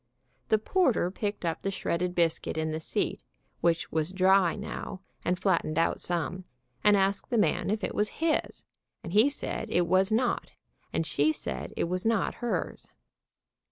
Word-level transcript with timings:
The 0.49 0.57
porter 0.57 1.11
picked 1.11 1.45
up 1.45 1.61
the 1.61 1.69
shredded 1.69 2.15
biscuit 2.15 2.57
in 2.57 2.71
the 2.71 2.79
seat, 2.79 3.21
which 3.59 3.91
was 3.91 4.11
dry 4.11 4.55
now, 4.55 5.01
and 5.23 5.37
flattened 5.37 5.77
out 5.77 5.99
some, 5.99 6.45
and 6.83 6.97
asked 6.97 7.29
the 7.29 7.37
man 7.37 7.69
if 7.69 7.83
it 7.83 7.93
was 7.93 8.09
his, 8.17 8.65
and 9.03 9.13
he 9.13 9.29
said 9.29 9.69
it 9.69 9.85
was 9.85 10.11
not, 10.11 10.53
and 10.91 11.05
she 11.05 11.31
said 11.31 11.71
it 11.77 11.83
was 11.83 12.03
not 12.03 12.33
hers. 12.41 12.89